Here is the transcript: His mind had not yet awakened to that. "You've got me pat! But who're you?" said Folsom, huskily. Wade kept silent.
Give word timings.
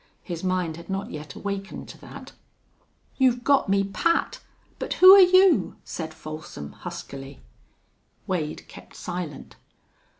His 0.23 0.43
mind 0.43 0.77
had 0.77 0.89
not 0.89 1.11
yet 1.11 1.35
awakened 1.35 1.87
to 1.89 1.97
that. 1.99 2.31
"You've 3.17 3.43
got 3.43 3.69
me 3.69 3.83
pat! 3.83 4.39
But 4.79 4.93
who're 4.95 5.19
you?" 5.19 5.75
said 5.83 6.11
Folsom, 6.11 6.71
huskily. 6.71 7.39
Wade 8.25 8.67
kept 8.67 8.95
silent. 8.95 9.57